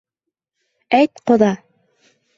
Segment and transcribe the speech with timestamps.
[1.01, 1.53] Әйт, ҡоҙа!